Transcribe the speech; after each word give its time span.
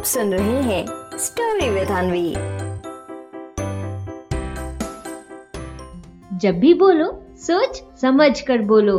आप 0.00 0.06
सुन 0.06 0.32
रहे 0.34 0.60
हैं 0.62 0.86
स्टोरी 1.18 1.68
विद 1.70 1.88
अनवी 1.88 2.30
जब 6.38 6.58
भी 6.60 6.72
बोलो, 6.74 7.08
सोच, 7.36 7.82
समझ 8.00 8.40
कर 8.40 8.62
बोलो। 8.62 8.96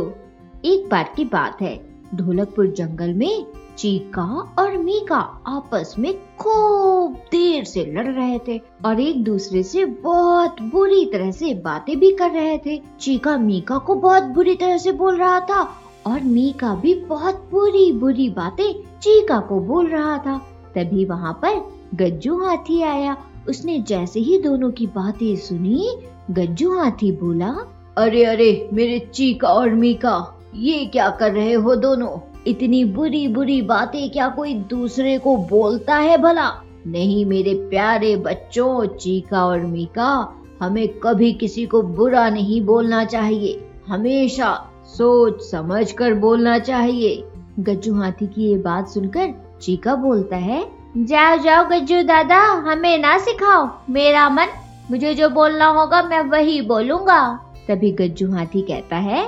एक 0.64 0.88
बार 0.88 1.12
की 1.16 1.24
बात 1.24 1.62
है, 1.62 1.74
ढोलकपुर 2.14 2.66
जंगल 2.66 3.14
में 3.14 3.46
चीका 3.78 4.54
और 4.58 4.76
मीका 4.76 5.18
आपस 5.46 5.94
में 5.98 6.12
खूब 6.36 7.14
देर 7.32 7.64
से 7.64 7.84
लड़ 7.84 8.06
रहे 8.06 8.38
थे 8.48 8.60
और 8.86 9.00
एक 9.00 9.24
दूसरे 9.24 9.62
से 9.62 9.84
बहुत 9.84 10.62
बुरी 10.62 11.04
तरह 11.06 11.30
से 11.30 11.54
बातें 11.54 11.98
भी 12.00 12.12
कर 12.12 12.30
रहे 12.30 12.58
थे। 12.58 12.80
चीका 13.00 13.36
मीका 13.38 13.78
को 13.78 13.94
बहुत 13.94 14.22
बुरी 14.22 14.54
तरह 14.54 14.78
से 14.78 14.92
बोल 14.92 15.18
रहा 15.18 15.40
था 15.40 15.62
और 16.06 16.20
मीका 16.20 16.74
भी 16.74 16.94
बहुत 16.94 17.48
बुरी 17.50 17.92
बुरी 17.92 18.30
बातें 18.30 18.72
चीका 19.00 19.40
को 19.40 19.60
बोल 19.60 19.88
रहा 19.88 20.18
था। 20.18 20.40
तभी 20.76 21.04
वहाँ 21.04 21.32
पर 21.32 21.72
गज्जू 21.94 22.38
हाथी 22.44 22.82
आया। 22.82 23.16
उसने 23.48 23.78
जैसे 23.78 24.20
ही 24.20 24.38
दोनों 24.38 24.70
की 24.70 24.86
बातें 24.86 25.36
सुनी 25.36 25.96
गज्जू 26.30 26.78
हाथी 26.78 27.12
बोला 27.12 27.54
अरे 27.98 28.24
अरे 28.24 28.68
मेरे 28.72 28.98
चीका 29.14 29.48
और 29.48 29.70
मीका 29.70 30.40
ये 30.54 30.84
क्या 30.86 31.10
कर 31.10 31.32
रहे 31.32 31.52
हो 31.52 31.74
दोनों? 31.76 32.18
इतनी 32.46 32.84
बुरी 32.84 33.28
बुरी 33.28 33.62
बातें 33.62 34.10
क्या 34.10 34.28
कोई 34.28 34.54
दूसरे 34.54 35.18
को 35.18 35.36
बोलता 35.36 35.96
है 35.96 36.18
भला? 36.18 36.62
नहीं 36.86 37.24
मेरे 37.26 37.54
प्यारे 37.54 38.16
बच्चों 38.16 38.86
चीका 38.86 39.46
और 39.46 39.60
मीका 39.60 40.34
हमें 40.62 40.88
कभी 40.88 41.32
किसी 41.32 41.66
को 41.66 41.82
बुरा 41.82 42.28
नहीं 42.30 42.62
बोलना 42.62 43.04
चाहिए। 43.04 43.64
हमेशा 43.88 44.70
सोच 44.84 45.42
समझ 45.42 45.92
कर 45.92 46.14
बोलना 46.14 46.58
चाहिए। 46.58 47.24
गज्जू 47.60 47.94
हाथी 47.94 48.26
की 48.26 48.42
ये 48.42 48.56
बात 48.56 48.88
सुनकर 48.88 49.51
चीका 49.62 49.94
बोलता 49.96 50.36
है, 50.36 50.64
जाओ 50.98 51.36
जाओ 51.38 51.64
गज्जू 51.68 52.02
दादा, 52.02 52.40
हमें 52.64 52.98
ना 52.98 53.16
सिखाओ। 53.18 53.68
मेरा 53.90 54.28
मन, 54.28 54.48
मुझे 54.90 55.14
जो 55.14 55.28
बोलना 55.30 55.66
होगा 55.70 56.02
मैं 56.02 56.20
वही 56.20 56.60
बोलूँगा। 56.62 57.22
तभी 57.68 57.90
गज्जू 57.92 58.30
हाथी 58.32 58.62
कहता 58.62 58.96
है 58.98 59.22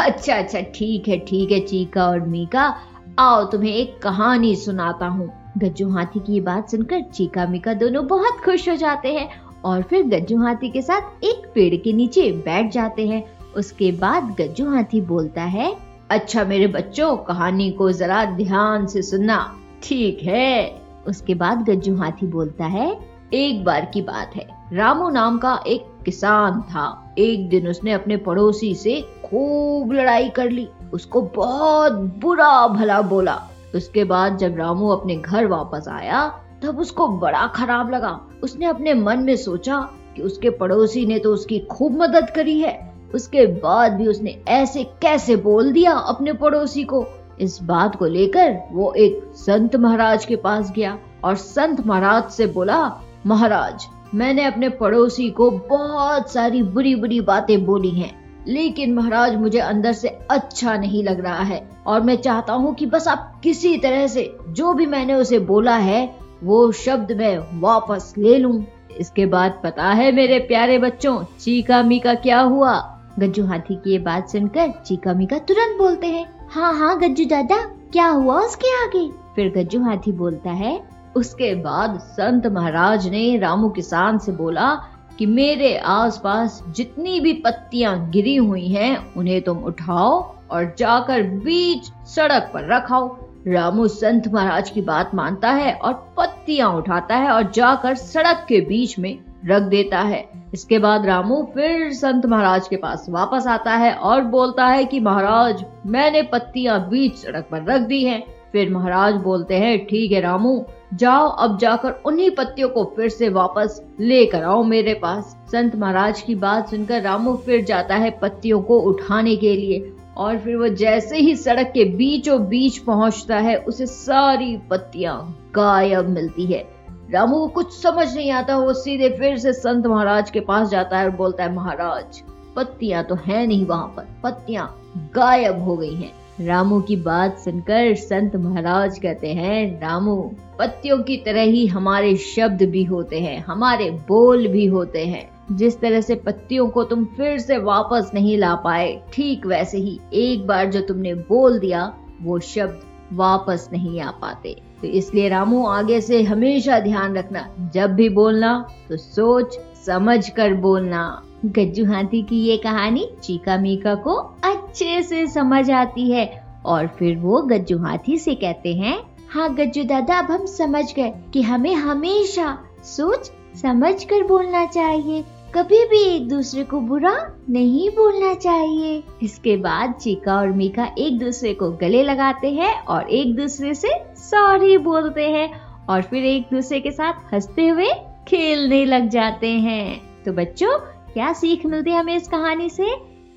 अच्छा 0.00 0.34
अच्छा 0.34 0.60
ठीक 0.74 1.08
है 1.08 1.18
ठीक 1.18 1.52
है, 1.52 1.60
चीका 1.60 2.06
और 2.06 2.20
मीका, 2.20 2.74
आओ, 3.18 3.44
तुम्हें 3.44 3.72
एक 3.72 3.98
कहानी 4.02 4.54
सुनाता 4.56 5.06
हूँ। 5.06 5.30
गज्जू 5.58 5.88
हाथी 5.90 6.20
की 6.20 6.32
ये 6.32 6.40
बात 6.40 6.70
सुनकर 6.70 7.02
चीका, 7.04 7.46
मीका 7.46 7.74
दोनों 7.74 8.06
बहुत 8.06 8.40
खुश 8.44 8.68
हो 8.68 8.74
जाते 8.76 9.12
हैं 9.14 9.28
और 9.64 9.82
फिर 9.82 10.02
गज्जू 10.08 10.40
हाथी 10.42 10.68
के 10.70 10.82
साथ 10.82 11.24
एक 11.24 11.50
पेड़ 11.54 11.74
के 11.74 11.92
नीचे 11.92 12.30
बैठ 12.44 12.70
जाते 12.72 13.06
हैं। 13.08 13.22
उसके 13.56 13.90
बाद 13.92 14.34
गज्जू 14.40 14.70
हाथी 14.70 15.00
बोलता 15.02 15.42
है 15.44 15.76
अच्छा 16.10 16.44
मेरे 16.44 16.66
बच्चों, 16.66 17.16
कहानी 17.18 17.70
को 17.70 17.90
जरा 17.92 18.24
ध्यान 18.36 18.86
से 18.86 19.02
सुनना। 19.02 19.38
ठीक 19.82 20.22
है। 20.22 20.82
उसके 21.08 21.34
बाद 21.34 21.70
गज्जू 21.70 21.96
हाथी 21.96 22.26
बोलता 22.26 22.64
है, 22.64 22.98
एक 23.32 23.64
बार 23.64 23.90
की 23.94 24.02
बात 24.02 24.32
है। 24.36 24.48
रामू 24.72 25.08
नाम 25.08 25.38
का 25.38 25.64
एक 25.66 25.86
किसान 26.04 26.62
था। 26.62 27.14
एक 27.18 27.48
दिन 27.48 27.68
उसने 27.68 27.92
अपने 27.92 28.16
पड़ोसी 28.16 28.74
से 28.74 29.00
खूब 29.24 29.92
लड़ाई 29.92 30.28
कर 30.28 30.50
ली। 30.50 30.68
उसको 30.92 31.22
बहुत 31.22 31.92
बुरा 31.92 32.68
भला 32.68 33.02
बोला। 33.02 33.42
उसके 33.74 34.04
बाद 34.04 34.36
जब 34.36 34.56
रामू 34.56 34.88
अपने 34.88 35.16
घर 35.16 35.46
वापस 35.46 35.88
आया, 35.88 36.40
तब 36.62 36.78
उसको 36.78 37.08
बड़ा 37.08 37.46
खराब 37.46 37.90
लगा। 37.90 38.20
उसने 38.42 38.66
अपने 38.66 38.94
मन 38.94 39.18
में 39.18 39.36
सोचा 39.36 39.88
कि 40.16 40.22
उसके 40.22 40.50
पड़ोसी 40.50 41.06
ने 41.06 41.18
तो 41.18 41.32
उसकी 41.32 41.58
खूब 41.58 42.02
मदद 42.02 42.30
करी 42.30 42.60
है। 42.60 42.92
उसके 43.14 43.46
बाद 43.46 43.92
भी 43.92 44.06
उसने 44.06 44.42
ऐसे 44.48 44.84
कैसे 44.84 45.36
बोल 45.36 45.72
दिया 45.72 45.92
अपने 45.92 46.32
पड़ोसी 46.32 46.84
को? 46.84 47.06
इस 47.40 47.58
बात 47.62 47.96
को 47.96 48.06
लेकर 48.06 48.56
वो 48.72 48.92
एक 48.94 49.20
संत 49.36 49.76
महाराज 49.76 50.24
के 50.24 50.36
पास 50.36 50.72
गया 50.76 50.96
और 51.24 51.36
संत 51.36 51.86
महाराज 51.86 52.30
से 52.30 52.46
बोला, 52.46 52.80
महाराज, 53.26 53.86
मैंने 54.14 54.44
अपने 54.44 54.68
पड़ोसी 54.68 55.28
को 55.30 55.50
बहुत 55.50 56.32
सारी 56.32 56.62
बुरी 56.62 56.94
बुरी 56.94 57.20
बातें 57.20 57.64
बोली 57.64 57.90
हैं, 57.90 58.12
लेकिन 58.46 58.94
महाराज, 58.94 59.34
मुझे 59.36 59.58
अंदर 59.58 59.92
से 59.92 60.08
अच्छा 60.30 60.76
नहीं 60.76 61.02
लग 61.04 61.20
रहा 61.20 61.42
है 61.42 61.60
और 61.86 62.00
मैं 62.00 62.16
चाहता 62.16 62.52
हूँ 62.52 62.74
कि 62.74 62.86
बस 62.86 63.08
आप 63.08 63.40
किसी 63.42 63.76
तरह 63.78 64.06
से 64.06 64.30
जो 64.48 64.72
भी 64.72 64.86
मैंने 64.86 65.14
उसे 65.14 65.38
बोला 65.38 65.76
है, 65.76 66.04
वो 66.44 66.70
शब्द 66.74 67.12
मैं 67.12 67.38
वापस 67.60 68.12
ले 68.18 68.36
लूँ। 68.38 68.64
इसके 69.00 69.26
बाद 69.26 69.60
पता 69.64 69.88
है 69.90 70.10
मेरे 70.12 70.38
प्यारे 70.38 70.78
बच्चों 70.78 71.22
चीका 71.40 71.82
मीका 71.82 72.14
क्या 72.16 72.40
हुआ? 72.40 72.74
गज्जू 73.18 73.44
हाथी 73.46 73.74
की 73.74 73.92
ये 73.92 73.98
बात 73.98 74.28
सुनकर 74.28 74.72
चीका 74.86 75.14
मीका 75.14 75.38
तुरंत 75.38 75.78
बोलते 75.78 76.06
हैं। 76.06 76.26
हाँ 76.58 76.72
हाँ 76.74 76.98
गज्जू 76.98 77.24
दादा, 77.24 77.56
क्या 77.92 78.06
हुआ 78.06 78.40
उसके 78.40 78.70
आगे? 78.84 79.06
फिर 79.34 79.50
गज्जू 79.52 79.82
हाथी 79.82 80.12
बोलता 80.12 80.50
है, 80.50 80.72
उसके 81.16 81.54
बाद 81.54 81.98
संत 81.98 82.46
महाराज 82.46 83.06
ने 83.08 83.36
रामू 83.38 83.68
किसान 83.68 84.18
से 84.18 84.32
बोला 84.32 84.70
कि 85.18 85.26
मेरे 85.26 85.76
आसपास 85.78 86.62
जितनी 86.68 87.20
भी 87.20 87.32
पत्तियाँ 87.32 88.10
गिरी 88.10 88.34
हुई 88.36 88.66
हैं, 88.68 89.14
उन्हें 89.14 89.40
तुम 89.42 89.58
उठाओ 89.58 90.10
और 90.50 90.74
जाकर 90.78 91.22
बीच 91.22 91.90
सड़क 92.08 92.50
पर 92.54 92.68
रखाओ। 92.74 93.16
रामू 93.48 93.88
संत 93.88 94.28
महाराज 94.28 94.70
की 94.70 94.82
बात 94.82 95.14
मानता 95.14 95.50
है 95.50 95.72
और 95.74 95.92
पत्तियाँ 96.16 96.72
उठाता 96.74 97.16
है 97.16 97.30
और 97.30 97.50
जाकर 97.50 97.94
सड़क 97.94 98.44
के 98.48 98.60
बीच 98.60 98.98
में 98.98 99.18
रख 99.46 99.62
देता 99.62 100.00
है। 100.00 100.28
इसके 100.54 100.78
बाद 100.78 101.06
रामू 101.06 101.42
फिर 101.54 101.92
संत 101.92 102.26
महाराज 102.26 102.68
के 102.68 102.76
पास 102.76 103.06
वापस 103.08 103.46
आता 103.46 103.72
है 103.72 103.94
और 103.94 104.22
बोलता 104.22 104.66
है 104.66 104.84
कि, 104.84 105.00
महाराज, 105.00 105.64
मैंने 105.86 106.22
पत्तियाँ 106.22 106.88
बीच 106.88 107.16
सड़क 107.16 107.48
पर 107.50 107.64
रख 107.64 107.80
दी 107.80 108.04
हैं। 108.04 108.22
फिर 108.52 108.70
महाराज 108.70 109.14
बोलते 109.14 109.54
हैं, 109.54 109.86
ठीक 109.86 110.12
है 110.12 110.20
रामू, 110.20 110.64
जाओ 110.94 111.28
अब 111.28 111.58
जाकर 111.58 112.02
उन्हीं 112.06 112.30
पत्तियों 112.30 112.68
को 112.68 112.84
फिर 112.96 113.08
से 113.08 113.28
वापस 113.28 113.82
लेकर 114.00 114.42
आओ 114.42 114.62
मेरे 114.62 114.94
पास। 114.94 115.36
संत 115.52 115.76
महाराज 115.76 116.20
की 116.20 116.34
बात 116.34 116.70
सुनकर 116.70 117.02
रामू 117.02 117.34
फिर 117.36 117.64
जाता 117.64 117.94
है 117.94 118.10
पत्तियों 118.10 118.60
को 118.60 118.78
उठाने 118.78 119.36
के 119.36 119.56
लिए 119.56 119.92
और 120.16 120.38
फिर 120.38 120.56
वो 120.56 120.68
जैसे 120.68 121.18
ही 121.18 121.36
सड़क 121.36 121.66
के 121.66 121.84
बीचों 121.84 122.40
बीच 122.46 122.78
पहुँचता 122.78 123.36
है, 123.36 123.56
उसे 123.56 123.86
सारी 123.86 124.56
पत्तियाँ 124.70 125.50
गायब 125.54 126.08
मिलती 126.08 126.44
है। 126.44 126.77
रामू 127.10 127.38
को 127.38 127.46
कुछ 127.46 127.72
समझ 127.72 128.16
नहीं 128.16 128.30
आता, 128.30 128.56
वो 128.56 128.72
सीधे 128.72 129.08
फिर 129.10 129.38
से 129.38 129.52
संत 129.52 129.86
महाराज 129.86 130.30
के 130.30 130.40
पास 130.40 130.68
जाता 130.68 130.98
है 130.98 131.04
और 131.04 131.10
बोलता 131.10 131.44
है, 131.44 131.54
महाराज, 131.54 132.22
पत्तियाँ 132.56 133.04
तो 133.04 133.14
है 133.14 133.46
नहीं 133.46 133.66
वहाँ 133.66 133.94
पर, 133.96 134.08
पत्तियाँ 134.22 134.82
गायब 134.96 135.62
हो 135.62 135.76
गई 135.76 135.94
हैं। 135.94 136.12
रामू 136.40 136.80
की 136.80 136.96
बात 136.96 137.38
सुनकर 137.38 137.94
संत 137.94 138.36
महाराज 138.36 138.98
कहते 138.98 139.32
हैं, 139.32 139.80
रामू, 139.80 140.16
पत्तियों 140.58 140.98
की 140.98 141.16
तरह 141.16 141.40
ही 141.40 141.66
हमारे 141.66 142.16
शब्द 142.16 142.62
भी 142.62 142.84
होते 142.84 143.20
हैं, 143.20 143.44
हमारे 143.44 143.90
बोल 143.90 144.46
भी 144.48 144.66
होते 144.66 145.06
हैं। 145.06 145.28
जिस 145.52 145.80
तरह 145.80 146.00
से 146.00 146.14
पत्तियों 146.14 146.68
को 146.68 146.84
तुम 146.84 147.04
फिर 147.04 147.38
से 147.38 147.58
वापस 147.58 148.10
नहीं 148.14 148.38
ला 148.38 148.54
पाए, 148.54 149.02
ठीक 149.12 149.46
वैसे 149.46 149.78
ही 149.78 150.00
एक 150.12 150.46
बार 150.46 150.70
जो 150.70 150.80
तुमने 150.80 151.14
बोल 151.14 151.58
दिया, 151.58 151.94
वो 152.22 152.38
शब्द 152.38 152.80
वापस 153.12 153.68
नहीं 153.72 154.00
आ 154.00 154.10
पाते। 154.10 154.67
तो 154.82 154.88
इसलिए 154.88 155.28
रामू, 155.28 155.64
आगे 155.66 156.00
से 156.00 156.22
हमेशा 156.22 156.80
ध्यान 156.80 157.16
रखना। 157.16 157.48
जब 157.74 157.94
भी 157.94 158.08
बोलना 158.08 158.68
तो 158.88 158.96
सोच 158.96 159.58
समझ 159.86 160.28
कर 160.28 160.54
बोलना। 160.54 161.22
गज्जू 161.44 161.84
हाथी 161.84 162.22
की 162.22 162.42
ये 162.42 162.56
कहानी 162.56 163.08
चीका 163.22 163.56
मीका 163.58 163.94
को 163.94 164.14
अच्छे 164.44 165.02
से 165.02 165.26
समझ 165.26 165.70
आती 165.70 166.10
है। 166.10 166.26
और 166.66 166.86
फिर 166.86 167.16
वो 167.16 167.42
गज्जू 167.42 167.78
हाथी 167.78 168.18
से 168.18 168.34
कहते 168.34 168.74
हैं 168.74 168.98
हाँ 169.30 169.54
गज्जू 169.54 169.84
दादा, 169.84 170.18
अब 170.18 170.30
हम 170.30 170.46
समझ 170.46 170.94
गए 170.94 171.12
कि 171.32 171.42
हमें 171.42 171.74
हमेशा 171.74 172.58
सोच 172.84 173.30
समझ 173.62 174.04
कर 174.04 174.26
बोलना 174.26 174.64
चाहिए। 174.66 175.24
कभी 175.54 175.84
भी 175.84 176.02
एक 176.02 176.28
दूसरे 176.28 176.64
को 176.64 176.80
बुरा 176.80 177.36
नहीं 177.50 177.90
बोलना 177.90 178.34
चाहिए। 178.34 179.04
इसके 179.22 179.56
बाद 179.56 179.92
चीका 179.92 180.36
और 180.36 180.48
मीका 180.48 180.88
एक 180.98 181.18
दूसरे 181.18 181.54
को 181.54 181.70
गले 181.70 182.02
लगाते 182.02 182.50
हैं 182.50 182.84
और 182.84 183.10
एक 183.10 183.36
दूसरे 183.36 183.74
से 183.74 183.88
सॉरी 184.16 184.78
बोलते 184.78 185.30
हैं 185.30 185.60
और 185.88 186.02
फिर 186.02 186.24
एक 186.24 186.42
दूसरे 186.42 186.80
के 186.80 186.90
साथ 186.90 187.34
हँसते 187.34 187.68
हुए 187.68 187.88
खेलने 188.28 188.84
लग 188.84 189.08
जाते 189.08 189.48
हैं। 189.50 190.02
तो 190.24 190.32
बच्चों, 190.32 190.78
क्या 191.12 191.32
सीख 191.32 191.66
मिलती 191.66 191.90
है 191.90 191.98
हमें 191.98 192.16
इस 192.16 192.28
कहानी 192.28 192.70
से? 192.70 192.88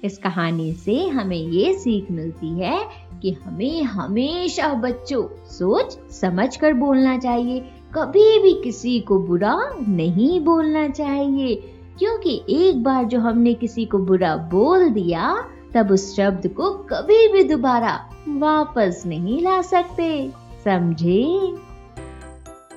इस 0.03 0.17
कहानी 0.17 0.73
से 0.73 1.07
हमें 1.07 1.37
ये 1.37 1.73
सीख 1.73 2.11
मिलती 2.11 2.59
है 2.59 2.85
कि 3.21 3.31
हमें 3.31 3.83
हमेशा 3.83 4.73
बच्चों, 4.73 5.45
सोच 5.45 5.97
समझ 6.11 6.55
कर 6.55 6.73
बोलना 6.73 7.17
चाहिए। 7.17 7.59
कभी 7.93 8.39
भी 8.39 8.61
किसी 8.63 8.99
को 8.99 9.19
बुरा 9.19 9.75
नहीं 9.87 10.39
बोलना 10.39 10.87
चाहिए। 10.87 11.77
क्योंकि 12.01 12.45
एक 12.49 12.83
बार 12.83 13.03
जो 13.03 13.19
हमने 13.19 13.53
किसी 13.53 13.85
को 13.85 13.97
बुरा 13.97 14.35
बोल 14.35 14.89
दिया, 14.89 15.45
तब 15.73 15.91
उस 15.91 16.15
शब्द 16.15 16.47
को 16.47 16.69
कभी 16.71 17.27
भी 17.27 17.43
दोबारा 17.43 18.09
वापस 18.27 19.03
नहीं 19.05 19.41
ला 19.41 19.61
सकते। 19.61 20.31
समझे? 20.63 21.23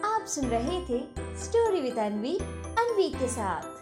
आप 0.04 0.24
सुन 0.26 0.44
रहे 0.44 0.80
थे 0.80 0.98
स्टोरी 1.44 1.80
विद 1.80 1.98
अनवी 1.98 2.36
अनवी 2.78 3.08
के 3.08 3.28
साथ। 3.28 3.73